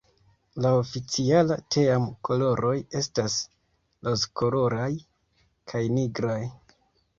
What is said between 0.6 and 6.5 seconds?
La oficiala team-koloroj estas rozkoloraj kaj nigraj.